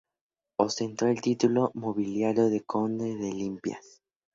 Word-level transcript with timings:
Ostentó 0.57 1.05
el 1.05 1.21
título 1.21 1.69
nobiliario 1.75 2.49
de 2.49 2.61
conde 2.61 3.13
de 3.17 3.31
Limpias. 3.31 4.01